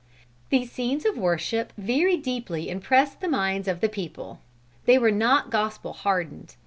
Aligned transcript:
These 0.49 0.71
scenes 0.71 1.05
of 1.05 1.15
worship 1.15 1.73
very 1.77 2.17
deeply 2.17 2.71
impressed 2.71 3.21
the 3.21 3.27
minds 3.27 3.67
of 3.67 3.81
the 3.81 3.87
people. 3.87 4.39
They 4.85 4.97
were 4.97 5.11
not 5.11 5.51
Gospel 5.51 5.93
hardened. 5.93 6.55